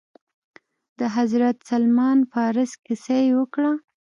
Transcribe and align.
د 0.99 1.01
حضرت 1.15 1.55
سلمان 1.69 2.17
فارس 2.31 2.71
كيسه 2.85 3.17
يې 3.25 3.31
وكړه. 3.37 3.71